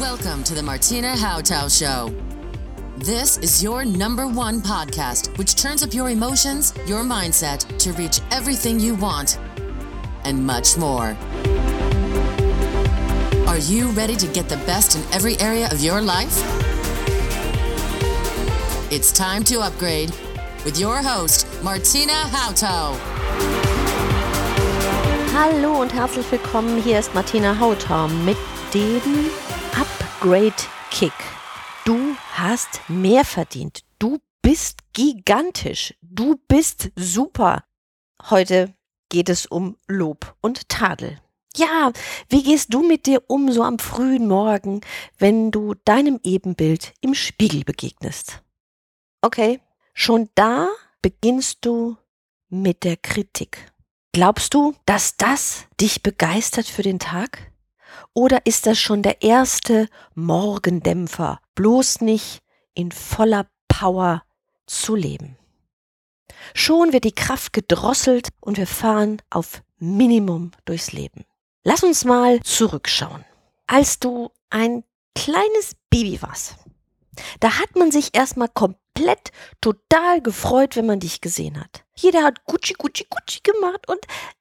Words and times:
Welcome 0.00 0.44
to 0.44 0.54
the 0.54 0.62
Martina 0.62 1.14
Hautau 1.14 1.70
Show. 1.70 2.14
This 2.98 3.38
is 3.38 3.62
your 3.62 3.86
number 3.86 4.28
one 4.28 4.60
podcast, 4.60 5.34
which 5.38 5.54
turns 5.54 5.82
up 5.82 5.94
your 5.94 6.10
emotions, 6.10 6.74
your 6.86 7.02
mindset 7.02 7.66
to 7.78 7.94
reach 7.94 8.20
everything 8.30 8.78
you 8.78 8.94
want 8.96 9.38
and 10.24 10.46
much 10.46 10.76
more. 10.76 11.16
Are 13.46 13.56
you 13.56 13.88
ready 13.92 14.16
to 14.16 14.26
get 14.26 14.50
the 14.50 14.60
best 14.66 14.96
in 14.96 15.14
every 15.14 15.40
area 15.40 15.66
of 15.72 15.80
your 15.80 16.02
life? 16.02 16.42
It's 18.92 19.10
time 19.10 19.44
to 19.44 19.60
upgrade 19.60 20.10
with 20.66 20.78
your 20.78 20.98
host, 20.98 21.46
Martina 21.62 22.12
Hautau. 22.12 22.94
Hallo 25.32 25.80
und 25.80 25.94
herzlich 25.94 26.30
willkommen. 26.30 26.82
Hier 26.82 26.98
ist 26.98 27.14
Martina 27.14 27.58
Hautau 27.58 28.08
mit 28.08 28.36
dem 28.74 29.30
Upgrade 30.26 30.56
Kick. 30.90 31.12
Du 31.84 32.16
hast 32.32 32.80
mehr 32.88 33.24
verdient. 33.24 33.84
Du 34.00 34.18
bist 34.42 34.80
gigantisch. 34.92 35.94
Du 36.02 36.34
bist 36.48 36.90
super. 36.96 37.62
Heute 38.28 38.74
geht 39.08 39.28
es 39.28 39.46
um 39.46 39.76
Lob 39.86 40.34
und 40.40 40.68
Tadel. 40.68 41.20
Ja, 41.54 41.92
wie 42.28 42.42
gehst 42.42 42.74
du 42.74 42.82
mit 42.82 43.06
dir 43.06 43.22
um 43.28 43.52
so 43.52 43.62
am 43.62 43.78
frühen 43.78 44.26
Morgen, 44.26 44.80
wenn 45.16 45.52
du 45.52 45.74
deinem 45.84 46.18
Ebenbild 46.24 46.92
im 47.00 47.14
Spiegel 47.14 47.62
begegnest? 47.62 48.42
Okay, 49.22 49.60
schon 49.94 50.28
da 50.34 50.66
beginnst 51.02 51.58
du 51.64 51.96
mit 52.48 52.82
der 52.82 52.96
Kritik. 52.96 53.72
Glaubst 54.12 54.54
du, 54.54 54.74
dass 54.86 55.16
das 55.18 55.66
dich 55.80 56.02
begeistert 56.02 56.66
für 56.66 56.82
den 56.82 56.98
Tag? 56.98 57.52
Oder 58.14 58.46
ist 58.46 58.66
das 58.66 58.78
schon 58.78 59.02
der 59.02 59.22
erste 59.22 59.88
Morgendämpfer, 60.14 61.40
bloß 61.54 62.00
nicht 62.00 62.40
in 62.74 62.92
voller 62.92 63.46
Power 63.68 64.22
zu 64.66 64.94
leben? 64.94 65.36
Schon 66.54 66.92
wird 66.92 67.04
die 67.04 67.14
Kraft 67.14 67.52
gedrosselt 67.52 68.28
und 68.40 68.56
wir 68.58 68.66
fahren 68.66 69.22
auf 69.30 69.62
Minimum 69.78 70.52
durchs 70.64 70.92
Leben. 70.92 71.24
Lass 71.64 71.82
uns 71.82 72.04
mal 72.04 72.40
zurückschauen. 72.40 73.24
Als 73.66 73.98
du 73.98 74.30
ein 74.50 74.84
kleines 75.14 75.74
Baby 75.90 76.22
warst, 76.22 76.56
da 77.40 77.58
hat 77.58 77.74
man 77.76 77.90
sich 77.90 78.14
erstmal 78.14 78.48
komplett 78.48 79.32
total 79.60 80.20
gefreut, 80.20 80.76
wenn 80.76 80.86
man 80.86 81.00
dich 81.00 81.20
gesehen 81.20 81.58
hat. 81.58 81.84
Jeder 81.96 82.22
hat 82.22 82.44
Gucci, 82.44 82.74
Gucci, 82.74 83.06
Gucci 83.08 83.40
gemacht 83.42 83.88
und 83.88 84.00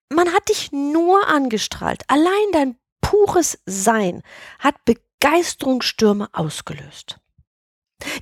man 0.09 0.31
hat 0.33 0.49
dich 0.49 0.72
nur 0.72 1.27
angestrahlt. 1.27 2.03
Allein 2.07 2.51
dein 2.51 2.77
pures 3.05 3.59
Sein 3.67 4.23
hat 4.57 4.75
Begeisterungsstürme 4.85 6.27
ausgelöst. 6.33 7.19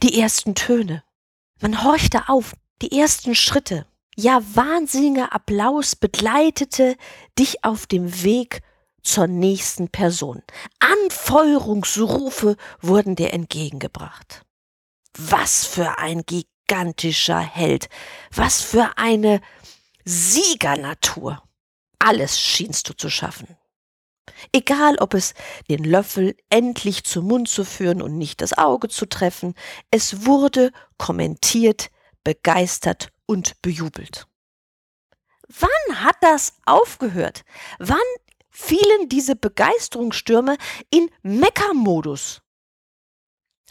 Die 0.02 0.20
ersten 0.20 0.56
Töne. 0.56 1.04
Man 1.62 1.86
horchte 1.86 2.28
auf, 2.28 2.54
die 2.82 3.00
ersten 3.00 3.34
Schritte. 3.34 3.86
Ja, 4.18 4.42
wahnsinniger 4.54 5.32
Applaus 5.34 5.96
begleitete 5.96 6.98
dich 7.40 7.64
auf 7.64 7.88
dem 7.88 8.24
Weg 8.24 8.62
zur 9.02 9.28
nächsten 9.28 9.88
Person. 9.88 10.44
Anfeuerungsrufe 10.80 12.58
wurden 12.82 13.16
dir 13.16 13.32
entgegengebracht. 13.32 14.44
Was 15.18 15.66
für 15.66 15.98
ein 15.98 16.24
gigantischer 16.26 17.40
Held. 17.40 17.88
Was 18.36 18.62
für 18.62 18.98
eine 18.98 19.40
Siegernatur. 20.04 21.42
Alles 22.00 22.38
schienst 22.38 22.90
du 22.90 22.94
zu 22.94 23.10
schaffen. 23.10 23.58
Egal, 24.52 24.98
ob 25.00 25.14
es 25.14 25.34
den 25.70 25.84
Löffel 25.84 26.36
endlich 26.50 27.04
zum 27.04 27.28
Mund 27.28 27.50
zu 27.50 27.66
führen 27.66 28.02
und 28.02 28.18
nicht 28.18 28.42
das 28.42 28.58
Auge 28.58 28.88
zu 28.90 29.06
treffen, 29.06 29.54
es 29.92 30.26
wurde 30.26 30.72
kommentiert, 30.98 31.90
begeistert 32.24 33.10
und 33.26 33.62
bejubelt. 33.62 34.28
Wann 35.48 36.04
hat 36.04 36.16
das 36.22 36.58
aufgehört? 36.66 37.44
Wann 37.80 37.98
fielen 38.50 39.10
diese 39.10 39.36
Begeisterungsstürme 39.36 40.58
in 40.90 41.10
Meckermodus? 41.22 42.42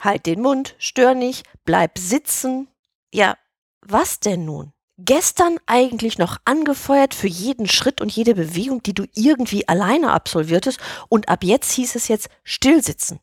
Halt 0.01 0.27
den 0.27 0.43
Mund, 0.43 0.75
stör 0.79 1.15
nicht, 1.15 1.47
bleib 1.65 1.99
sitzen. 1.99 2.69
Ja, 3.13 3.37
was 3.81 4.21
denn 4.21 4.45
nun? 4.45 4.73
Gestern 5.05 5.59
eigentlich 5.67 6.19
noch 6.19 6.39
angefeuert 6.45 7.15
für 7.15 7.29
jeden 7.29 7.69
Schritt 7.69 8.01
und 8.01 8.11
jede 8.11 8.35
Bewegung, 8.35 8.83
die 8.83 8.95
du 8.95 9.05
irgendwie 9.15 9.67
alleine 9.69 10.13
absolviertest 10.13 10.79
und 11.09 11.29
ab 11.29 11.45
jetzt 11.45 11.73
hieß 11.73 11.95
es 11.95 12.09
jetzt 12.09 12.29
stillsitzen. 12.45 13.21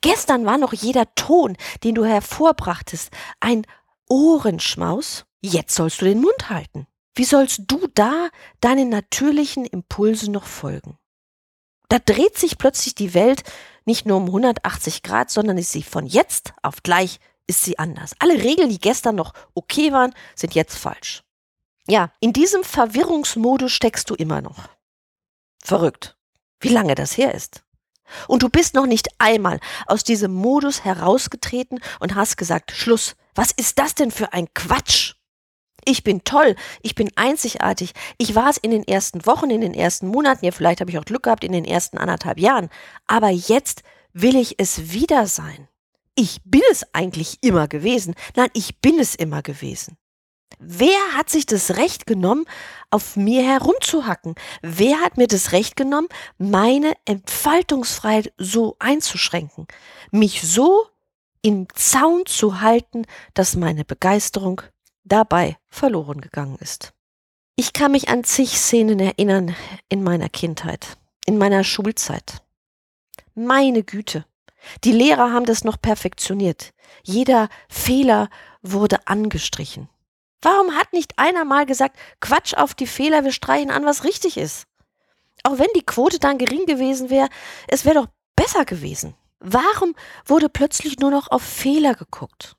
Gestern 0.00 0.46
war 0.46 0.58
noch 0.58 0.72
jeder 0.72 1.14
Ton, 1.14 1.56
den 1.84 1.94
du 1.94 2.04
hervorbrachtest, 2.04 3.10
ein 3.40 3.66
Ohrenschmaus, 4.08 5.26
jetzt 5.42 5.74
sollst 5.74 6.00
du 6.00 6.06
den 6.06 6.20
Mund 6.20 6.48
halten. 6.48 6.86
Wie 7.14 7.24
sollst 7.24 7.62
du 7.66 7.86
da 7.94 8.28
deinen 8.60 8.88
natürlichen 8.88 9.64
Impulsen 9.64 10.32
noch 10.32 10.46
folgen? 10.46 10.98
Da 11.88 11.98
dreht 11.98 12.38
sich 12.38 12.58
plötzlich 12.58 12.94
die 12.94 13.14
Welt 13.14 13.42
nicht 13.84 14.06
nur 14.06 14.18
um 14.18 14.26
180 14.26 15.02
Grad, 15.02 15.30
sondern 15.30 15.58
ist 15.58 15.72
sie 15.72 15.82
von 15.82 16.06
jetzt 16.06 16.52
auf 16.62 16.82
gleich 16.82 17.18
ist 17.48 17.64
sie 17.64 17.78
anders. 17.78 18.12
Alle 18.20 18.34
Regeln, 18.34 18.68
die 18.68 18.78
gestern 18.78 19.16
noch 19.16 19.32
okay 19.54 19.92
waren, 19.92 20.14
sind 20.36 20.54
jetzt 20.54 20.76
falsch. 20.76 21.24
Ja, 21.88 22.12
in 22.20 22.32
diesem 22.32 22.62
Verwirrungsmodus 22.62 23.72
steckst 23.72 24.10
du 24.10 24.14
immer 24.14 24.42
noch. 24.42 24.68
Verrückt, 25.64 26.16
wie 26.60 26.68
lange 26.68 26.94
das 26.94 27.16
her 27.16 27.34
ist. 27.34 27.64
Und 28.26 28.42
du 28.42 28.48
bist 28.48 28.74
noch 28.74 28.86
nicht 28.86 29.08
einmal 29.18 29.58
aus 29.86 30.04
diesem 30.04 30.32
Modus 30.32 30.84
herausgetreten 30.84 31.80
und 31.98 32.14
hast 32.14 32.36
gesagt, 32.36 32.70
Schluss, 32.72 33.16
was 33.34 33.50
ist 33.52 33.78
das 33.78 33.94
denn 33.94 34.10
für 34.10 34.32
ein 34.32 34.52
Quatsch? 34.54 35.14
Ich 35.84 36.04
bin 36.04 36.24
toll, 36.24 36.54
ich 36.82 36.94
bin 36.94 37.10
einzigartig. 37.16 37.92
Ich 38.18 38.34
war 38.34 38.50
es 38.50 38.58
in 38.58 38.70
den 38.70 38.86
ersten 38.86 39.24
Wochen, 39.26 39.50
in 39.50 39.60
den 39.62 39.74
ersten 39.74 40.08
Monaten, 40.08 40.44
ja, 40.44 40.52
vielleicht 40.52 40.80
habe 40.80 40.90
ich 40.90 40.98
auch 40.98 41.04
Glück 41.04 41.22
gehabt 41.22 41.44
in 41.44 41.52
den 41.52 41.64
ersten 41.64 41.98
anderthalb 41.98 42.38
Jahren. 42.38 42.68
Aber 43.06 43.30
jetzt 43.30 43.82
will 44.12 44.36
ich 44.36 44.58
es 44.58 44.92
wieder 44.92 45.26
sein 45.26 45.68
ich 46.18 46.40
bin 46.44 46.62
es 46.72 46.84
eigentlich 46.92 47.38
immer 47.42 47.68
gewesen. 47.68 48.16
Nein, 48.34 48.50
ich 48.52 48.80
bin 48.80 48.98
es 48.98 49.14
immer 49.14 49.40
gewesen. 49.40 49.96
Wer 50.58 50.98
hat 51.14 51.30
sich 51.30 51.46
das 51.46 51.76
Recht 51.76 52.06
genommen, 52.06 52.44
auf 52.90 53.14
mir 53.14 53.44
herumzuhacken? 53.44 54.34
Wer 54.60 55.00
hat 55.00 55.16
mir 55.16 55.28
das 55.28 55.52
Recht 55.52 55.76
genommen, 55.76 56.08
meine 56.36 56.94
Entfaltungsfreiheit 57.04 58.32
so 58.36 58.74
einzuschränken? 58.80 59.68
Mich 60.10 60.42
so 60.42 60.86
im 61.40 61.68
Zaun 61.74 62.26
zu 62.26 62.60
halten, 62.60 63.04
dass 63.34 63.54
meine 63.54 63.84
Begeisterung 63.84 64.62
dabei 65.04 65.56
verloren 65.68 66.20
gegangen 66.20 66.56
ist. 66.58 66.94
Ich 67.54 67.72
kann 67.72 67.92
mich 67.92 68.08
an 68.08 68.24
zig 68.24 68.58
Szenen 68.58 68.98
erinnern 68.98 69.54
in 69.88 70.02
meiner 70.02 70.28
Kindheit, 70.28 70.98
in 71.26 71.38
meiner 71.38 71.62
Schulzeit. 71.62 72.42
Meine 73.36 73.84
Güte, 73.84 74.24
die 74.84 74.92
Lehrer 74.92 75.32
haben 75.32 75.46
das 75.46 75.64
noch 75.64 75.80
perfektioniert. 75.80 76.72
Jeder 77.02 77.48
Fehler 77.68 78.28
wurde 78.62 79.06
angestrichen. 79.06 79.88
Warum 80.40 80.74
hat 80.76 80.92
nicht 80.92 81.18
einer 81.18 81.44
mal 81.44 81.66
gesagt, 81.66 81.98
Quatsch 82.20 82.54
auf 82.54 82.74
die 82.74 82.86
Fehler, 82.86 83.24
wir 83.24 83.32
streichen 83.32 83.70
an, 83.70 83.84
was 83.84 84.04
richtig 84.04 84.36
ist? 84.36 84.66
Auch 85.42 85.58
wenn 85.58 85.68
die 85.74 85.84
Quote 85.84 86.18
dann 86.18 86.38
gering 86.38 86.66
gewesen 86.66 87.10
wäre, 87.10 87.28
es 87.66 87.84
wäre 87.84 88.02
doch 88.02 88.08
besser 88.36 88.64
gewesen. 88.64 89.14
Warum 89.40 89.94
wurde 90.24 90.48
plötzlich 90.48 90.98
nur 90.98 91.10
noch 91.10 91.30
auf 91.30 91.42
Fehler 91.42 91.94
geguckt? 91.94 92.56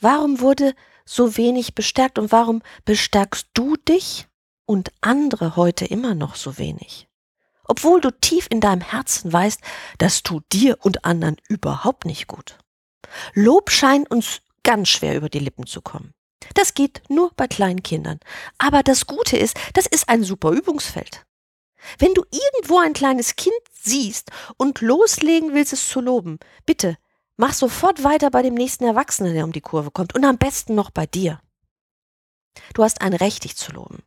Warum 0.00 0.40
wurde 0.40 0.74
so 1.04 1.36
wenig 1.36 1.74
bestärkt 1.74 2.18
und 2.18 2.32
warum 2.32 2.62
bestärkst 2.84 3.48
du 3.54 3.76
dich 3.76 4.26
und 4.66 4.90
andere 5.00 5.56
heute 5.56 5.84
immer 5.84 6.14
noch 6.14 6.34
so 6.36 6.58
wenig? 6.58 7.08
Obwohl 7.64 8.00
du 8.00 8.10
tief 8.10 8.46
in 8.50 8.60
deinem 8.60 8.80
Herzen 8.80 9.32
weißt, 9.32 9.60
das 9.98 10.22
tut 10.22 10.44
dir 10.52 10.78
und 10.82 11.04
anderen 11.04 11.36
überhaupt 11.48 12.04
nicht 12.04 12.26
gut. 12.26 12.58
Lob 13.34 13.70
scheint 13.70 14.10
uns 14.10 14.40
ganz 14.62 14.88
schwer 14.88 15.16
über 15.16 15.28
die 15.28 15.38
Lippen 15.38 15.66
zu 15.66 15.82
kommen. 15.82 16.12
Das 16.54 16.74
geht 16.74 17.02
nur 17.08 17.32
bei 17.36 17.46
kleinen 17.46 17.82
Kindern. 17.82 18.20
Aber 18.58 18.82
das 18.82 19.06
Gute 19.06 19.36
ist, 19.36 19.56
das 19.72 19.86
ist 19.86 20.08
ein 20.08 20.24
super 20.24 20.50
Übungsfeld. 20.50 21.24
Wenn 21.98 22.14
du 22.14 22.24
irgendwo 22.30 22.78
ein 22.78 22.92
kleines 22.92 23.36
Kind 23.36 23.54
siehst 23.72 24.30
und 24.56 24.80
loslegen 24.80 25.54
willst, 25.54 25.72
es 25.72 25.88
zu 25.88 26.00
loben, 26.00 26.38
bitte 26.66 26.96
mach 27.36 27.52
sofort 27.52 28.04
weiter 28.04 28.30
bei 28.30 28.42
dem 28.42 28.54
nächsten 28.54 28.84
Erwachsenen, 28.84 29.34
der 29.34 29.44
um 29.44 29.52
die 29.52 29.60
Kurve 29.60 29.90
kommt 29.90 30.14
und 30.14 30.24
am 30.24 30.38
besten 30.38 30.74
noch 30.74 30.90
bei 30.90 31.06
dir. 31.06 31.40
Du 32.74 32.84
hast 32.84 33.00
ein 33.00 33.14
Recht, 33.14 33.44
dich 33.44 33.56
zu 33.56 33.72
loben. 33.72 34.02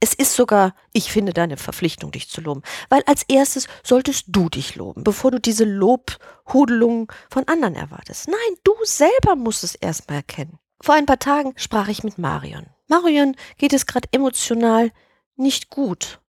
Es 0.00 0.14
ist 0.14 0.34
sogar, 0.34 0.74
ich 0.92 1.12
finde, 1.12 1.32
deine 1.32 1.56
Verpflichtung, 1.56 2.10
dich 2.10 2.28
zu 2.28 2.40
loben. 2.40 2.62
Weil 2.88 3.02
als 3.06 3.22
erstes 3.28 3.66
solltest 3.82 4.26
du 4.28 4.48
dich 4.48 4.76
loben, 4.76 5.04
bevor 5.04 5.30
du 5.30 5.40
diese 5.40 5.64
Lobhudelung 5.64 7.10
von 7.30 7.46
anderen 7.48 7.74
erwartest. 7.74 8.28
Nein, 8.28 8.58
du 8.64 8.74
selber 8.84 9.36
musst 9.36 9.64
es 9.64 9.74
erstmal 9.74 10.18
erkennen. 10.18 10.58
Vor 10.80 10.94
ein 10.94 11.06
paar 11.06 11.18
Tagen 11.18 11.52
sprach 11.56 11.88
ich 11.88 12.02
mit 12.04 12.18
Marion. 12.18 12.66
Marion 12.88 13.36
geht 13.56 13.72
es 13.72 13.86
gerade 13.86 14.08
emotional 14.12 14.90
nicht 15.36 15.70
gut. 15.70 16.20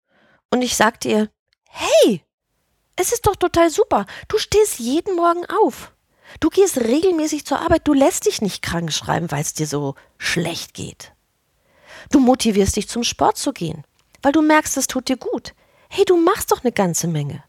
Und 0.50 0.62
ich 0.62 0.77
sagte 0.77 1.09
ihr, 1.09 1.31
hey, 1.69 2.23
Es 2.97 3.12
ist 3.12 3.27
doch 3.27 3.37
total 3.37 3.71
super. 3.71 4.06
Du 4.29 4.39
stehst 4.39 4.79
jeden 4.79 5.17
Morgen 5.17 5.44
auf. 5.47 5.93
Du 6.41 6.50
gehst 6.50 6.79
regelmäßig 6.79 7.47
zur 7.47 7.61
Arbeit. 7.61 7.89
Du 7.89 7.94
lässt 7.94 8.27
dich 8.27 8.43
nicht 8.43 8.62
krank 8.62 8.93
schreiben, 8.93 9.31
weil 9.31 9.41
es 9.41 9.55
dir 9.55 9.67
so 9.67 9.94
schlecht 10.19 10.75
geht. 10.75 11.12
Du 12.11 12.21
motivierst 12.21 12.77
dich 12.77 12.89
zum 12.89 13.05
Sport 13.05 13.37
zu 13.37 13.53
gehen, 13.53 13.85
weil 14.23 14.33
du 14.33 14.43
merkst, 14.43 14.77
es 14.77 14.87
tut 14.87 15.09
dir 15.09 15.17
gut. 15.17 15.55
Hey, 15.89 16.05
du 16.05 16.17
machst 16.17 16.53
doch 16.53 16.63
eine 16.63 16.73
ganze 16.73 17.07
Menge. 17.07 17.43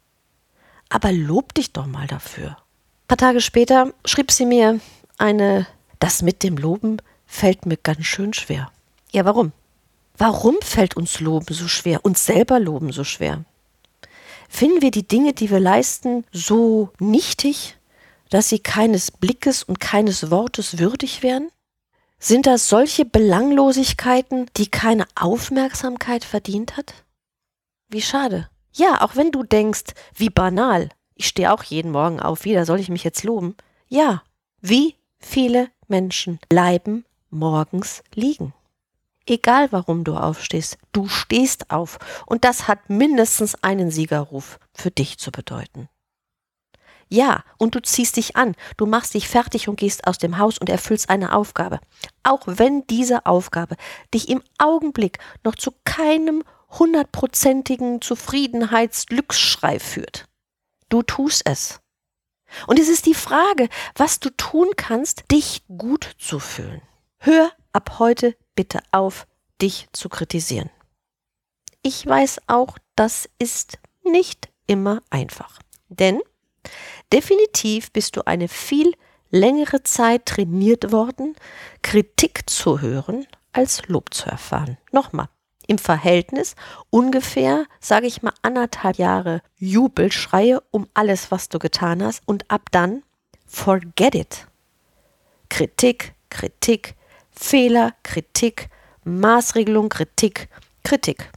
Aber 0.90 1.12
lob 1.12 1.54
dich 1.54 1.72
doch 1.72 1.86
mal 1.86 2.08
dafür. 2.08 2.50
Ein 2.50 3.08
paar 3.08 3.18
Tage 3.18 3.42
später 3.42 3.94
schrieb 4.06 4.32
sie 4.32 4.46
mir 4.46 4.80
eine, 5.18 5.68
das 6.00 6.22
mit 6.22 6.44
dem 6.44 6.58
Loben 6.58 6.98
fällt 7.26 7.66
mir 7.66 7.78
ganz 7.78 8.06
schön 8.06 8.34
schwer. 8.34 8.72
Ja, 9.12 9.26
warum? 9.26 9.54
Warum 10.18 10.56
fällt 10.62 10.96
uns 10.96 11.20
Loben 11.20 11.54
so 11.54 11.68
schwer, 11.68 12.06
uns 12.06 12.26
selber 12.26 12.60
Loben 12.60 12.92
so 12.92 13.04
schwer? 13.04 13.44
Finden 14.50 14.82
wir 14.82 14.92
die 14.92 15.08
Dinge, 15.08 15.34
die 15.34 15.50
wir 15.50 15.60
leisten, 15.60 16.26
so 16.32 16.90
nichtig, 17.00 17.78
dass 18.30 18.50
sie 18.50 18.60
keines 18.60 19.10
Blickes 19.10 19.64
und 19.64 19.80
keines 19.80 20.30
Wortes 20.30 20.78
würdig 20.78 21.24
wären? 21.24 21.50
Sind 22.26 22.46
das 22.46 22.70
solche 22.70 23.04
Belanglosigkeiten, 23.04 24.50
die 24.56 24.68
keine 24.68 25.06
Aufmerksamkeit 25.14 26.24
verdient 26.24 26.78
hat? 26.78 26.94
Wie 27.90 28.02
schade. 28.02 28.50
Ja, 28.72 29.02
auch 29.02 29.18
wenn 29.18 29.34
du 29.34 29.44
denkst, 29.44 29.92
wie 30.16 30.30
banal. 30.30 30.88
Ich 31.16 31.28
stehe 31.28 31.52
auch 31.52 31.64
jeden 31.64 31.92
Morgen 31.92 32.22
auf, 32.22 32.46
wieder 32.46 32.66
soll 32.66 32.80
ich 32.80 32.88
mich 32.88 33.04
jetzt 33.04 33.26
loben? 33.26 33.58
Ja, 33.90 34.24
wie 34.62 34.96
viele 35.20 35.68
Menschen 35.90 36.40
bleiben 36.48 37.04
morgens 37.30 38.04
liegen? 38.16 38.54
Egal 39.26 39.74
warum 39.74 40.06
du 40.06 40.16
aufstehst, 40.16 40.78
du 40.94 41.10
stehst 41.10 41.72
auf 41.72 42.00
und 42.26 42.46
das 42.46 42.70
hat 42.70 42.90
mindestens 42.90 43.62
einen 43.66 43.92
Siegerruf 43.92 44.60
für 44.74 44.92
dich 44.92 45.18
zu 45.18 45.30
bedeuten. 45.30 45.90
Ja, 47.10 47.44
und 47.58 47.76
du 47.76 47.82
ziehst 47.82 48.18
dich 48.18 48.36
an, 48.36 48.56
du 48.78 48.86
machst 48.86 49.14
dich 49.14 49.28
fertig 49.28 49.68
und 49.68 49.78
gehst 49.78 50.08
aus 50.08 50.18
dem 50.18 50.38
Haus 50.38 50.58
und 50.58 50.70
erfüllst 50.70 51.10
eine 51.10 51.36
Aufgabe. 51.36 51.80
Auch 52.24 52.42
wenn 52.46 52.86
diese 52.88 53.26
Aufgabe 53.26 53.76
dich 54.14 54.30
im 54.30 54.42
Augenblick 54.58 55.20
noch 55.44 55.56
zu 55.56 55.74
keinem 55.84 56.44
hundertprozentigen 56.80 58.02
Zufriedenheitsglücksschrei 58.02 59.80
führt. 59.80 60.26
Du 60.90 61.02
tust 61.04 61.44
es. 61.46 61.80
Und 62.68 62.80
es 62.80 62.90
ist 62.90 63.06
die 63.06 63.16
Frage, 63.16 63.70
was 63.96 64.20
du 64.20 64.30
tun 64.30 64.70
kannst, 64.78 65.32
dich 65.32 65.64
gut 65.68 66.16
zu 66.20 66.40
fühlen. 66.40 66.82
Hör 67.18 67.52
ab 67.72 68.00
heute 68.00 68.36
bitte 68.56 68.80
auf, 68.92 69.28
dich 69.62 69.88
zu 69.92 70.10
kritisieren. 70.10 70.70
Ich 71.82 72.06
weiß 72.06 72.42
auch, 72.48 72.78
das 72.96 73.30
ist 73.40 73.80
nicht 74.04 74.50
immer 74.68 75.02
einfach. 75.10 75.60
Denn 75.90 76.22
Definitiv 77.14 77.92
bist 77.92 78.16
du 78.16 78.26
eine 78.26 78.48
viel 78.48 78.92
längere 79.30 79.84
Zeit 79.84 80.26
trainiert 80.26 80.92
worden, 80.92 81.36
Kritik 81.84 82.50
zu 82.50 82.82
hören, 82.82 83.28
als 83.52 83.88
Lob 83.88 84.16
zu 84.16 84.28
erfahren. 84.30 84.80
Nochmal, 84.92 85.30
im 85.68 85.78
Verhältnis 85.78 86.56
ungefähr, 86.90 87.66
sage 87.80 88.08
ich 88.08 88.24
mal, 88.24 88.34
anderthalb 88.42 88.98
Jahre 88.98 89.44
Jubelschreie 89.60 90.62
um 90.72 90.88
alles, 90.96 91.30
was 91.30 91.50
du 91.50 91.60
getan 91.60 92.04
hast 92.04 92.24
und 92.26 92.50
ab 92.50 92.64
dann 92.72 93.04
forget 93.46 94.16
it. 94.16 94.48
Kritik, 95.50 96.16
Kritik, 96.32 96.96
Fehler, 97.30 97.94
Kritik, 98.02 98.70
Maßregelung, 99.04 99.90
Kritik, 99.90 100.50
Kritik. 100.84 101.30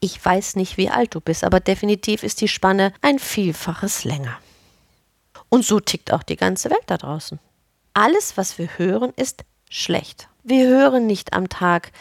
Ich 0.00 0.24
weiß 0.24 0.56
nicht, 0.56 0.78
wie 0.78 0.88
alt 0.88 1.14
du 1.14 1.20
bist, 1.20 1.44
aber 1.44 1.60
definitiv 1.60 2.22
ist 2.22 2.40
die 2.40 2.48
Spanne 2.48 2.94
ein 3.02 3.18
Vielfaches 3.18 4.04
länger. 4.04 4.38
Und 5.54 5.64
so 5.64 5.78
tickt 5.78 6.12
auch 6.12 6.24
die 6.24 6.34
ganze 6.34 6.68
Welt 6.68 6.82
da 6.88 6.96
draußen. 6.96 7.38
Alles, 7.92 8.36
was 8.36 8.58
wir 8.58 8.76
hören, 8.76 9.12
ist 9.14 9.44
schlecht. 9.70 10.28
Wir 10.42 10.66
hören 10.66 11.06
nicht 11.06 11.32
am 11.32 11.48
Tag, 11.48 11.92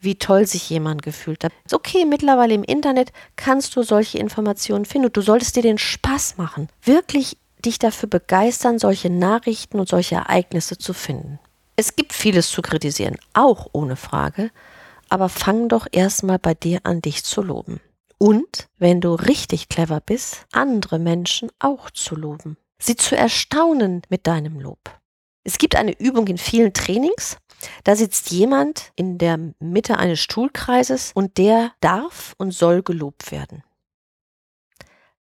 wie 0.00 0.14
toll 0.14 0.46
sich 0.46 0.70
jemand 0.70 1.02
gefühlt 1.02 1.44
hat. 1.44 1.52
Ist 1.66 1.74
okay, 1.74 2.06
mittlerweile 2.06 2.54
im 2.54 2.64
Internet 2.64 3.12
kannst 3.36 3.76
du 3.76 3.82
solche 3.82 4.16
Informationen 4.16 4.86
finden 4.86 5.08
und 5.08 5.16
du 5.18 5.20
solltest 5.20 5.56
dir 5.56 5.62
den 5.62 5.76
Spaß 5.76 6.38
machen, 6.38 6.70
wirklich 6.82 7.36
dich 7.62 7.78
dafür 7.78 8.08
begeistern, 8.08 8.78
solche 8.78 9.10
Nachrichten 9.10 9.78
und 9.78 9.90
solche 9.90 10.14
Ereignisse 10.14 10.78
zu 10.78 10.94
finden. 10.94 11.38
Es 11.76 11.96
gibt 11.96 12.14
vieles 12.14 12.48
zu 12.48 12.62
kritisieren, 12.62 13.18
auch 13.34 13.66
ohne 13.72 13.96
Frage, 13.96 14.50
aber 15.10 15.28
fang 15.28 15.68
doch 15.68 15.86
erstmal 15.92 16.38
bei 16.38 16.54
dir 16.54 16.80
an, 16.84 17.02
dich 17.02 17.24
zu 17.24 17.42
loben. 17.42 17.78
Und, 18.16 18.68
wenn 18.78 19.02
du 19.02 19.12
richtig 19.12 19.68
clever 19.68 20.00
bist, 20.00 20.46
andere 20.50 20.98
Menschen 20.98 21.50
auch 21.58 21.90
zu 21.90 22.16
loben 22.16 22.56
sie 22.82 22.96
zu 22.96 23.16
erstaunen 23.16 24.02
mit 24.08 24.26
deinem 24.26 24.60
Lob. 24.60 24.78
Es 25.44 25.58
gibt 25.58 25.76
eine 25.76 25.98
Übung 25.98 26.26
in 26.26 26.38
vielen 26.38 26.72
Trainings. 26.72 27.36
Da 27.84 27.94
sitzt 27.94 28.30
jemand 28.30 28.92
in 28.96 29.18
der 29.18 29.38
Mitte 29.60 29.98
eines 29.98 30.20
Stuhlkreises 30.20 31.12
und 31.14 31.38
der 31.38 31.72
darf 31.80 32.34
und 32.38 32.52
soll 32.52 32.82
gelobt 32.82 33.30
werden. 33.30 33.62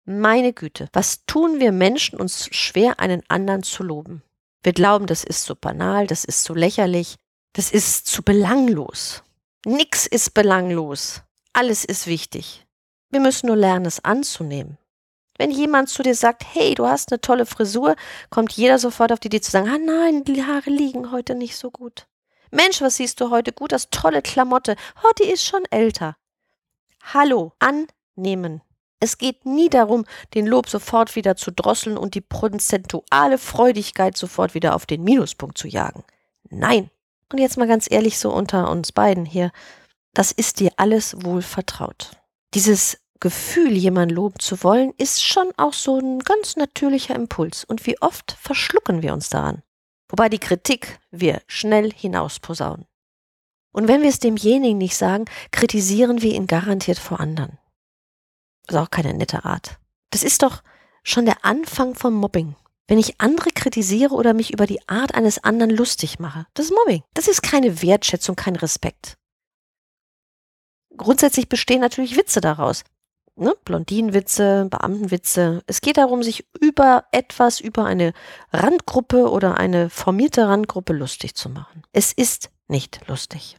Meine 0.04 0.52
Güte, 0.52 0.88
was 0.92 1.24
tun 1.26 1.60
wir 1.60 1.72
Menschen 1.72 2.18
uns 2.18 2.48
schwer, 2.50 2.98
einen 2.98 3.22
anderen 3.28 3.62
zu 3.62 3.82
loben? 3.82 4.22
Wir 4.62 4.72
glauben, 4.72 5.06
das 5.06 5.24
ist 5.24 5.44
so 5.44 5.54
banal, 5.54 6.06
das 6.06 6.24
ist 6.24 6.42
so 6.44 6.54
lächerlich, 6.54 7.16
das 7.52 7.70
ist 7.70 8.06
zu 8.06 8.22
belanglos. 8.22 9.22
Nix 9.66 10.06
ist 10.06 10.32
belanglos. 10.32 11.22
Alles 11.52 11.84
ist 11.84 12.06
wichtig. 12.06 12.66
Wir 13.10 13.20
müssen 13.20 13.48
nur 13.48 13.56
lernen, 13.56 13.86
es 13.86 14.04
anzunehmen. 14.04 14.78
Wenn 15.40 15.52
jemand 15.52 15.88
zu 15.88 16.02
dir 16.02 16.14
sagt, 16.14 16.44
hey, 16.52 16.74
du 16.74 16.86
hast 16.86 17.10
eine 17.10 17.22
tolle 17.22 17.46
Frisur, 17.46 17.96
kommt 18.28 18.52
jeder 18.52 18.78
sofort 18.78 19.10
auf 19.10 19.20
die 19.20 19.28
Idee 19.28 19.40
zu 19.40 19.50
sagen, 19.50 19.70
ah 19.70 19.78
nein, 19.78 20.22
die 20.22 20.44
Haare 20.44 20.68
liegen 20.68 21.12
heute 21.12 21.34
nicht 21.34 21.56
so 21.56 21.70
gut. 21.70 22.06
Mensch, 22.50 22.82
was 22.82 22.96
siehst 22.96 23.22
du 23.22 23.30
heute 23.30 23.50
gut? 23.50 23.72
Das 23.72 23.88
tolle 23.88 24.20
Klamotte. 24.20 24.76
Oh, 25.02 25.10
die 25.18 25.30
ist 25.30 25.42
schon 25.42 25.64
älter. 25.70 26.14
Hallo, 27.14 27.54
annehmen. 27.58 28.60
Es 28.98 29.16
geht 29.16 29.46
nie 29.46 29.70
darum, 29.70 30.04
den 30.34 30.46
Lob 30.46 30.68
sofort 30.68 31.16
wieder 31.16 31.36
zu 31.36 31.50
drosseln 31.52 31.96
und 31.96 32.14
die 32.14 32.20
prozentuale 32.20 33.38
Freudigkeit 33.38 34.18
sofort 34.18 34.52
wieder 34.52 34.74
auf 34.74 34.84
den 34.84 35.02
Minuspunkt 35.04 35.56
zu 35.56 35.68
jagen. 35.68 36.04
Nein. 36.50 36.90
Und 37.32 37.38
jetzt 37.38 37.56
mal 37.56 37.66
ganz 37.66 37.86
ehrlich 37.90 38.18
so 38.18 38.30
unter 38.30 38.70
uns 38.70 38.92
beiden 38.92 39.24
hier. 39.24 39.52
Das 40.12 40.32
ist 40.32 40.60
dir 40.60 40.72
alles 40.76 41.24
wohl 41.24 41.40
vertraut. 41.40 42.10
Dieses 42.52 42.98
Gefühl, 43.20 43.76
jemanden 43.76 44.14
loben 44.14 44.38
zu 44.38 44.62
wollen, 44.64 44.92
ist 44.96 45.22
schon 45.22 45.52
auch 45.58 45.74
so 45.74 45.98
ein 45.98 46.20
ganz 46.20 46.56
natürlicher 46.56 47.14
Impuls. 47.14 47.64
Und 47.64 47.86
wie 47.86 48.00
oft 48.00 48.32
verschlucken 48.32 49.02
wir 49.02 49.12
uns 49.12 49.28
daran? 49.28 49.62
Wobei 50.08 50.30
die 50.30 50.38
Kritik 50.38 50.98
wir 51.10 51.42
schnell 51.46 51.92
hinausposaunen. 51.92 52.86
Und 53.72 53.86
wenn 53.86 54.02
wir 54.02 54.08
es 54.08 54.18
demjenigen 54.18 54.78
nicht 54.78 54.96
sagen, 54.96 55.26
kritisieren 55.52 56.22
wir 56.22 56.34
ihn 56.34 56.46
garantiert 56.46 56.98
vor 56.98 57.20
anderen. 57.20 57.58
Das 58.66 58.76
ist 58.76 58.82
auch 58.82 58.90
keine 58.90 59.14
nette 59.14 59.44
Art. 59.44 59.78
Das 60.10 60.24
ist 60.24 60.42
doch 60.42 60.62
schon 61.04 61.26
der 61.26 61.44
Anfang 61.44 61.94
vom 61.94 62.14
Mobbing. 62.14 62.56
Wenn 62.88 62.98
ich 62.98 63.20
andere 63.20 63.50
kritisiere 63.50 64.14
oder 64.14 64.34
mich 64.34 64.52
über 64.52 64.66
die 64.66 64.88
Art 64.88 65.14
eines 65.14 65.44
anderen 65.44 65.70
lustig 65.70 66.18
mache, 66.18 66.46
das 66.54 66.66
ist 66.66 66.72
Mobbing. 66.74 67.04
Das 67.14 67.28
ist 67.28 67.42
keine 67.42 67.82
Wertschätzung, 67.82 68.34
kein 68.34 68.56
Respekt. 68.56 69.16
Grundsätzlich 70.96 71.48
bestehen 71.48 71.80
natürlich 71.80 72.16
Witze 72.16 72.40
daraus 72.40 72.82
ne, 73.40 73.54
Blondinenwitze, 73.64 74.66
Beamtenwitze. 74.70 75.62
Es 75.66 75.80
geht 75.80 75.96
darum, 75.96 76.22
sich 76.22 76.46
über 76.60 77.04
etwas, 77.12 77.60
über 77.60 77.84
eine 77.84 78.12
Randgruppe 78.52 79.30
oder 79.30 79.56
eine 79.56 79.90
formierte 79.90 80.46
Randgruppe 80.46 80.92
lustig 80.92 81.34
zu 81.34 81.48
machen. 81.48 81.82
Es 81.92 82.12
ist 82.12 82.50
nicht 82.68 83.00
lustig. 83.08 83.56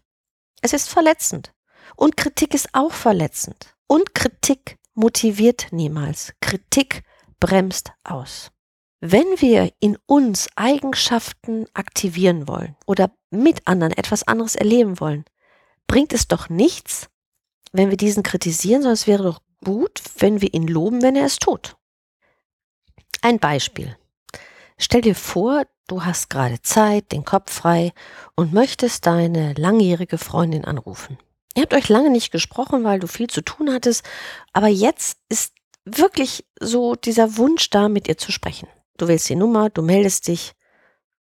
Es 0.61 0.73
ist 0.73 0.89
verletzend. 0.89 1.51
Und 1.95 2.17
Kritik 2.17 2.53
ist 2.53 2.69
auch 2.73 2.93
verletzend. 2.93 3.75
Und 3.87 4.13
Kritik 4.13 4.77
motiviert 4.93 5.67
niemals. 5.71 6.33
Kritik 6.39 7.03
bremst 7.39 7.91
aus. 8.03 8.51
Wenn 8.99 9.25
wir 9.37 9.73
in 9.79 9.97
uns 10.05 10.47
Eigenschaften 10.55 11.65
aktivieren 11.73 12.47
wollen 12.47 12.75
oder 12.85 13.11
mit 13.31 13.67
anderen 13.67 13.93
etwas 13.93 14.27
anderes 14.27 14.55
erleben 14.55 14.99
wollen, 14.99 15.25
bringt 15.87 16.13
es 16.13 16.27
doch 16.27 16.49
nichts, 16.49 17.09
wenn 17.71 17.89
wir 17.89 17.97
diesen 17.97 18.21
kritisieren, 18.21 18.83
sondern 18.83 18.93
es 18.93 19.07
wäre 19.07 19.23
doch 19.23 19.41
gut, 19.63 20.01
wenn 20.17 20.41
wir 20.41 20.53
ihn 20.53 20.67
loben, 20.67 21.01
wenn 21.01 21.15
er 21.15 21.25
es 21.25 21.37
tut. 21.37 21.75
Ein 23.21 23.39
Beispiel. 23.39 23.97
Stell 24.77 25.01
dir 25.01 25.15
vor, 25.15 25.65
du 25.87 26.03
hast 26.03 26.29
gerade 26.29 26.61
Zeit, 26.61 27.11
den 27.11 27.23
Kopf 27.23 27.53
frei 27.53 27.93
und 28.35 28.51
möchtest 28.51 29.05
deine 29.05 29.53
langjährige 29.53 30.17
Freundin 30.17 30.65
anrufen. 30.65 31.19
Ihr 31.53 31.63
habt 31.63 31.73
euch 31.73 31.89
lange 31.89 32.09
nicht 32.09 32.31
gesprochen, 32.31 32.83
weil 32.83 32.99
du 32.99 33.07
viel 33.07 33.29
zu 33.29 33.41
tun 33.41 33.71
hattest, 33.71 34.03
aber 34.53 34.67
jetzt 34.67 35.19
ist 35.29 35.53
wirklich 35.85 36.45
so 36.59 36.95
dieser 36.95 37.37
Wunsch 37.37 37.69
da, 37.69 37.89
mit 37.89 38.07
ihr 38.07 38.17
zu 38.17 38.31
sprechen. 38.31 38.67
Du 38.97 39.07
wählst 39.07 39.29
die 39.29 39.35
Nummer, 39.35 39.69
du 39.69 39.81
meldest 39.81 40.27
dich 40.27 40.53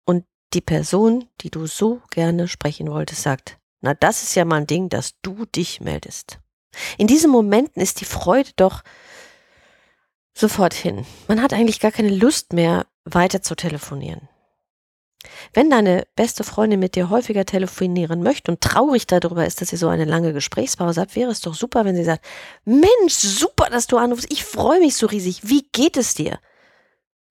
und 0.05 0.25
die 0.53 0.61
Person, 0.61 1.27
die 1.41 1.49
du 1.49 1.65
so 1.65 2.01
gerne 2.11 2.47
sprechen 2.47 2.89
wolltest, 2.91 3.23
sagt, 3.23 3.57
na 3.81 3.93
das 3.93 4.23
ist 4.23 4.35
ja 4.35 4.45
mal 4.45 4.57
ein 4.57 4.67
Ding, 4.67 4.89
dass 4.89 5.19
du 5.21 5.45
dich 5.45 5.81
meldest. 5.81 6.39
In 6.97 7.07
diesen 7.07 7.31
Momenten 7.31 7.81
ist 7.81 8.01
die 8.01 8.05
Freude 8.05 8.51
doch 8.55 8.83
sofort 10.33 10.73
hin. 10.73 11.05
Man 11.27 11.41
hat 11.41 11.53
eigentlich 11.53 11.79
gar 11.79 11.91
keine 11.91 12.09
Lust 12.09 12.53
mehr, 12.53 12.85
weiter 13.05 13.41
zu 13.41 13.55
telefonieren. 13.55 14.27
Wenn 15.53 15.69
deine 15.69 16.05
beste 16.15 16.43
Freundin 16.43 16.79
mit 16.79 16.95
dir 16.95 17.09
häufiger 17.09 17.45
telefonieren 17.45 18.23
möchte 18.23 18.51
und 18.51 18.61
traurig 18.61 19.07
darüber 19.07 19.45
ist, 19.45 19.61
dass 19.61 19.69
sie 19.69 19.77
so 19.77 19.87
eine 19.87 20.05
lange 20.05 20.33
Gesprächspause 20.33 20.99
hat, 20.99 21.15
wäre 21.15 21.31
es 21.31 21.41
doch 21.41 21.53
super, 21.53 21.85
wenn 21.85 21.95
sie 21.95 22.03
sagt, 22.03 22.25
Mensch, 22.65 23.13
super, 23.13 23.69
dass 23.69 23.87
du 23.87 23.97
anrufst, 23.97 24.31
ich 24.31 24.43
freue 24.43 24.79
mich 24.79 24.95
so 24.95 25.07
riesig, 25.07 25.41
wie 25.43 25.65
geht 25.71 25.97
es 25.97 26.13
dir? 26.13 26.39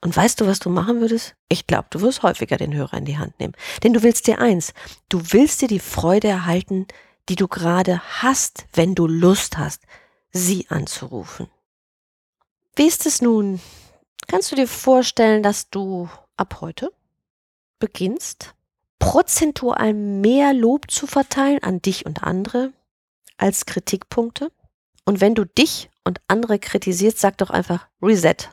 Und 0.01 0.17
weißt 0.17 0.41
du, 0.41 0.47
was 0.47 0.59
du 0.59 0.69
machen 0.69 1.01
würdest? 1.01 1.35
Ich 1.49 1.67
glaube, 1.67 1.87
du 1.91 2.01
wirst 2.01 2.23
häufiger 2.23 2.57
den 2.57 2.75
Hörer 2.75 2.97
in 2.97 3.05
die 3.05 3.19
Hand 3.19 3.39
nehmen. 3.39 3.55
Denn 3.83 3.93
du 3.93 4.03
willst 4.03 4.27
dir 4.27 4.41
eins, 4.41 4.75
du 5.09 5.21
willst 5.31 5.63
dir 5.63 5.69
die 5.69 5.79
Freude 5.79 6.29
erhalten, 6.29 6.87
die 7.29 7.37
du 7.37 7.49
gerade 7.49 8.01
hast, 8.23 8.67
wenn 8.73 8.95
du 8.95 9.07
Lust 9.07 9.59
hast, 9.59 9.83
sie 10.33 10.67
anzurufen. 10.69 11.49
Wie 12.75 12.87
ist 12.87 13.07
es 13.07 13.21
nun? 13.21 13.61
Kannst 14.29 14.51
du 14.51 14.57
dir 14.57 14.69
vorstellen, 14.69 15.43
dass 15.43 15.69
du 15.69 16.09
ab 16.37 16.61
heute 16.61 16.93
beginnst, 17.79 18.55
prozentual 18.99 19.93
mehr 19.93 20.55
Lob 20.55 20.91
zu 20.91 21.07
verteilen 21.07 21.63
an 21.63 21.83
dich 21.83 22.07
und 22.07 22.23
andere 22.23 22.73
als 23.37 23.67
Kritikpunkte? 23.67 24.51
Und 25.05 25.21
wenn 25.21 25.35
du 25.35 25.45
dich 25.45 25.91
und 26.05 26.21
andere 26.29 26.59
kritisierst, 26.59 27.19
sag 27.19 27.39
doch 27.39 27.51
einfach 27.51 27.89
Reset 28.01 28.51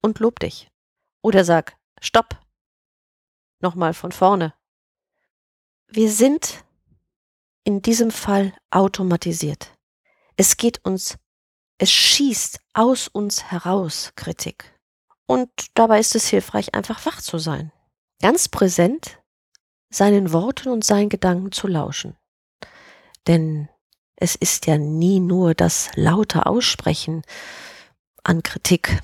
und 0.00 0.18
lob 0.20 0.38
dich. 0.40 0.70
Oder 1.22 1.44
sag 1.44 1.76
Stopp. 2.00 2.38
Nochmal 3.60 3.94
von 3.94 4.12
vorne. 4.12 4.54
Wir 5.88 6.10
sind 6.10 6.63
in 7.64 7.82
diesem 7.82 8.10
Fall 8.10 8.52
automatisiert. 8.70 9.72
Es 10.36 10.56
geht 10.56 10.84
uns, 10.84 11.16
es 11.78 11.90
schießt 11.90 12.60
aus 12.74 13.08
uns 13.08 13.44
heraus 13.50 14.12
Kritik. 14.16 14.78
Und 15.26 15.48
dabei 15.74 16.00
ist 16.00 16.14
es 16.14 16.28
hilfreich, 16.28 16.74
einfach 16.74 17.04
wach 17.06 17.22
zu 17.22 17.38
sein. 17.38 17.72
Ganz 18.20 18.48
präsent 18.48 19.18
seinen 19.90 20.32
Worten 20.32 20.68
und 20.68 20.84
seinen 20.84 21.08
Gedanken 21.08 21.52
zu 21.52 21.66
lauschen. 21.66 22.16
Denn 23.26 23.68
es 24.16 24.34
ist 24.34 24.66
ja 24.66 24.76
nie 24.76 25.20
nur 25.20 25.54
das 25.54 25.90
laute 25.94 26.46
Aussprechen 26.46 27.22
an 28.22 28.42
Kritik, 28.42 29.00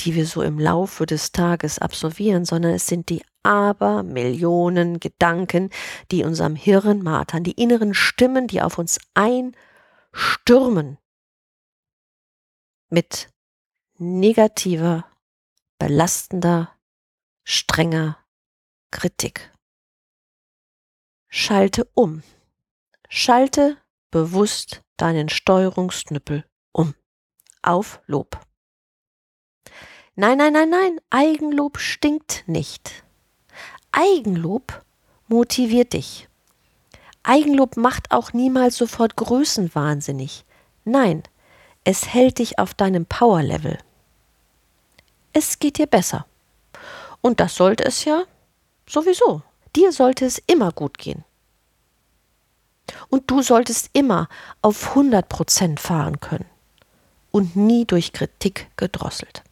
die 0.00 0.14
wir 0.14 0.26
so 0.26 0.42
im 0.42 0.58
Laufe 0.58 1.06
des 1.06 1.32
Tages 1.32 1.78
absolvieren, 1.78 2.44
sondern 2.44 2.74
es 2.74 2.86
sind 2.86 3.08
die 3.08 3.22
Abermillionen 3.48 5.00
Gedanken, 5.00 5.70
die 6.10 6.22
unserem 6.22 6.54
Hirn 6.54 7.02
martern, 7.02 7.44
die 7.44 7.52
inneren 7.52 7.94
Stimmen, 7.94 8.46
die 8.46 8.60
auf 8.60 8.76
uns 8.76 8.98
einstürmen 9.14 10.98
mit 12.90 13.30
negativer, 13.96 15.06
belastender, 15.78 16.74
strenger 17.42 18.18
Kritik. 18.90 19.50
Schalte 21.28 21.90
um. 21.94 22.22
Schalte 23.08 23.78
bewusst 24.10 24.82
deinen 24.98 25.30
Steuerungsknüppel 25.30 26.44
um. 26.72 26.94
Auf 27.62 28.00
Lob. 28.06 28.40
Nein, 30.14 30.38
nein, 30.38 30.52
nein, 30.52 30.68
nein, 30.68 31.00
Eigenlob 31.10 31.78
stinkt 31.78 32.44
nicht. 32.46 33.04
Eigenlob 33.92 34.82
motiviert 35.28 35.92
dich. 35.92 36.28
Eigenlob 37.22 37.76
macht 37.76 38.10
auch 38.10 38.32
niemals 38.32 38.76
sofort 38.76 39.16
größenwahnsinnig. 39.16 40.44
Nein, 40.84 41.22
es 41.84 42.08
hält 42.08 42.38
dich 42.38 42.58
auf 42.58 42.74
deinem 42.74 43.06
Power-Level. 43.06 43.78
Es 45.32 45.58
geht 45.58 45.78
dir 45.78 45.86
besser. 45.86 46.26
Und 47.20 47.40
das 47.40 47.54
sollte 47.54 47.84
es 47.84 48.04
ja 48.04 48.24
sowieso. 48.88 49.42
Dir 49.76 49.92
sollte 49.92 50.24
es 50.24 50.42
immer 50.46 50.72
gut 50.72 50.98
gehen. 50.98 51.24
Und 53.10 53.30
du 53.30 53.42
solltest 53.42 53.90
immer 53.92 54.28
auf 54.62 54.96
100% 54.96 55.78
fahren 55.78 56.20
können 56.20 56.46
und 57.30 57.56
nie 57.56 57.84
durch 57.84 58.12
Kritik 58.12 58.70
gedrosselt. 58.76 59.42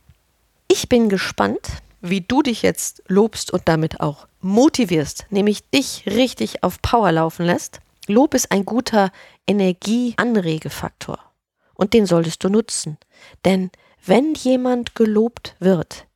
Ich 0.69 0.89
bin 0.89 1.09
gespannt, 1.09 1.69
wie 2.09 2.21
du 2.21 2.43
dich 2.43 2.63
jetzt 2.63 3.03
lobst 3.09 3.53
und 3.53 3.63
damit 3.67 4.01
auch 4.01 4.27
motivierst, 4.41 5.27
nämlich 5.31 5.69
dich 5.71 6.05
richtig 6.07 6.63
auf 6.63 6.81
Power 6.83 7.13
laufen 7.13 7.47
lässt. 7.47 7.81
Lob 8.07 8.35
ist 8.35 8.53
ein 8.53 8.65
guter 8.65 9.11
Energieanregefaktor 9.47 11.19
und 11.75 11.93
den 11.93 12.07
solltest 12.07 12.43
du 12.45 12.49
nutzen. 12.49 12.99
Denn 13.45 13.71
wenn 14.05 14.35
jemand 14.35 14.95
gelobt 14.95 15.57
wird, 15.59 16.07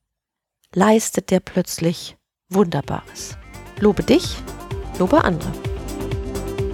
leistet 0.75 1.31
der 1.31 1.41
plötzlich 1.41 2.17
Wunderbares. 2.49 3.37
Lobe 3.79 4.03
dich, 4.03 4.37
lobe 4.99 5.25
andere. 5.25 5.51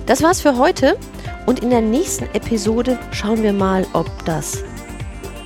Das 0.06 0.22
war's 0.22 0.40
für 0.40 0.56
heute 0.56 0.98
und 1.46 1.60
in 1.60 1.70
der 1.70 1.80
nächsten 1.80 2.24
Episode 2.34 2.98
schauen 3.12 3.42
wir 3.42 3.52
mal, 3.52 3.86
ob 3.92 4.10
das 4.24 4.62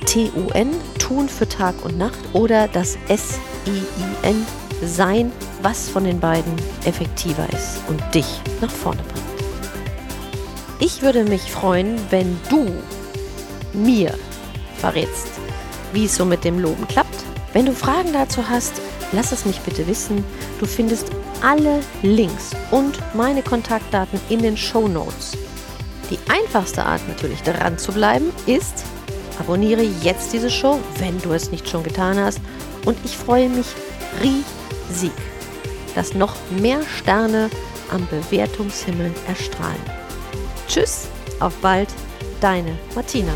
TUN, 0.05 0.71
Tun 1.11 1.27
für 1.27 1.49
Tag 1.49 1.75
und 1.83 1.97
Nacht 1.97 2.19
oder 2.31 2.69
das 2.69 2.97
SIIN, 3.09 4.45
Sein, 4.81 5.29
was 5.61 5.89
von 5.89 6.05
den 6.05 6.21
beiden 6.21 6.53
effektiver 6.85 7.45
ist 7.51 7.81
und 7.89 8.01
dich 8.15 8.39
nach 8.61 8.71
vorne 8.71 9.01
bringt. 9.03 9.25
Ich 10.79 11.01
würde 11.01 11.25
mich 11.25 11.51
freuen, 11.51 11.99
wenn 12.11 12.39
du 12.49 12.65
mir 13.73 14.17
verrätst, 14.77 15.27
wie 15.91 16.05
es 16.05 16.15
so 16.15 16.23
mit 16.23 16.45
dem 16.45 16.59
Loben 16.59 16.87
klappt. 16.87 17.25
Wenn 17.51 17.65
du 17.65 17.73
Fragen 17.73 18.13
dazu 18.13 18.47
hast, 18.47 18.81
lass 19.11 19.33
es 19.33 19.45
mich 19.45 19.59
bitte 19.59 19.85
wissen. 19.87 20.23
Du 20.61 20.65
findest 20.65 21.07
alle 21.41 21.81
Links 22.03 22.51
und 22.71 22.99
meine 23.13 23.41
Kontaktdaten 23.41 24.17
in 24.29 24.41
den 24.41 24.55
Show 24.55 24.87
Notes. 24.87 25.33
Die 26.09 26.19
einfachste 26.31 26.85
Art 26.85 27.05
natürlich 27.09 27.41
dran 27.43 27.77
zu 27.77 27.91
bleiben 27.91 28.31
ist, 28.45 28.85
abonniere 29.39 29.83
jetzt 30.01 30.33
diese 30.33 30.49
Show, 30.49 30.79
wenn 30.99 31.19
du 31.21 31.33
es 31.33 31.51
nicht 31.51 31.67
schon 31.67 31.83
getan 31.83 32.17
hast. 32.17 32.39
Und 32.85 32.97
ich 33.03 33.15
freue 33.15 33.49
mich 33.49 33.67
riesig, 34.21 35.11
dass 35.95 36.13
noch 36.13 36.35
mehr 36.59 36.81
Sterne 36.99 37.49
am 37.91 38.07
Bewertungshimmel 38.07 39.11
erstrahlen. 39.27 39.81
Tschüss, 40.67 41.07
auf 41.39 41.55
bald, 41.55 41.89
deine 42.39 42.77
Martina. 42.95 43.33